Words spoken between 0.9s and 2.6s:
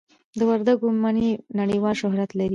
مڼې نړیوال شهرت لري.